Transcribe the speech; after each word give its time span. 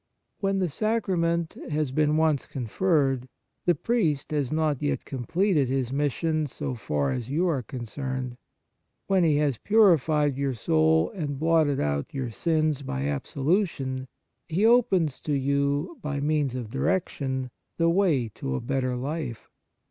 When 0.39 0.57
the 0.57 0.67
sacrament 0.67 1.55
has 1.69 1.91
been 1.91 2.17
once 2.17 2.47
conferred, 2.47 3.29
the 3.65 3.75
priest 3.75 4.31
has 4.31 4.51
not 4.51 4.81
yet 4.81 5.05
completed 5.05 5.67
his 5.67 5.93
mission 5.93 6.47
so 6.47 6.73
far 6.73 7.11
as 7.11 7.29
you 7.29 7.47
are 7.47 7.61
concerned. 7.61 8.37
When 9.05 9.23
he 9.23 9.35
has 9.35 9.59
purified 9.59 10.37
your 10.39 10.55
soul 10.55 11.11
and 11.11 11.37
blotted 11.37 11.79
out 11.79 12.15
your 12.15 12.31
sins 12.31 12.81
by 12.81 13.05
absolution, 13.07 14.07
he 14.49 14.65
opens 14.65 15.21
to 15.21 15.33
you, 15.33 15.99
by 16.01 16.19
means 16.19 16.55
of 16.55 16.71
direction, 16.71 17.51
the 17.77 17.87
way 17.87 18.27
to 18.29 18.55
a 18.55 18.59
better 18.59 18.95
life. 18.95 19.51